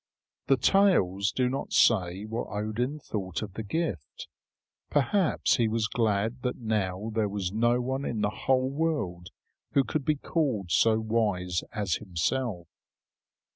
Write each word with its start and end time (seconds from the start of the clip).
The 0.47 0.57
tales 0.57 1.31
do 1.31 1.47
not 1.47 1.73
say 1.73 2.25
what 2.25 2.47
Odin 2.49 2.97
thought 2.97 3.43
of 3.43 3.53
the 3.53 3.61
gift. 3.61 4.27
Perhaps 4.89 5.57
he 5.57 5.67
was 5.67 5.85
glad 5.87 6.41
that 6.41 6.57
now 6.57 7.11
there 7.13 7.29
was 7.29 7.51
no 7.51 7.79
one 7.81 8.03
in 8.03 8.21
the 8.21 8.29
whole 8.31 8.71
world 8.71 9.29
who 9.73 9.83
could 9.83 10.03
be 10.03 10.15
called 10.15 10.71
so 10.71 10.99
wise 10.99 11.61
as 11.71 11.97
himself. 11.97 12.67